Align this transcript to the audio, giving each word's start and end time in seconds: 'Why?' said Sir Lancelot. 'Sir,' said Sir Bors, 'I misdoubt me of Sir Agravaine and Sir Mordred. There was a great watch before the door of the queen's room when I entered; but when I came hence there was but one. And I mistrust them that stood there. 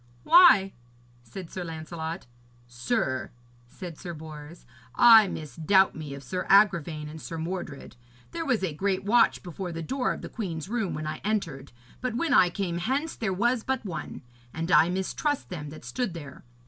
'Why?' 0.23 0.73
said 1.21 1.51
Sir 1.51 1.63
Lancelot. 1.63 2.25
'Sir,' 2.65 3.29
said 3.67 3.99
Sir 3.99 4.15
Bors, 4.15 4.65
'I 4.95 5.27
misdoubt 5.27 5.93
me 5.95 6.15
of 6.15 6.23
Sir 6.23 6.47
Agravaine 6.49 7.07
and 7.07 7.21
Sir 7.21 7.37
Mordred. 7.37 7.97
There 8.31 8.43
was 8.43 8.63
a 8.63 8.73
great 8.73 9.03
watch 9.03 9.43
before 9.43 9.71
the 9.71 9.83
door 9.83 10.11
of 10.11 10.23
the 10.23 10.27
queen's 10.29 10.67
room 10.67 10.95
when 10.95 11.05
I 11.05 11.21
entered; 11.23 11.71
but 12.01 12.15
when 12.17 12.33
I 12.33 12.49
came 12.49 12.79
hence 12.79 13.15
there 13.15 13.31
was 13.31 13.63
but 13.63 13.85
one. 13.85 14.23
And 14.55 14.71
I 14.71 14.89
mistrust 14.89 15.49
them 15.49 15.69
that 15.69 15.85
stood 15.85 16.15
there. 16.15 16.45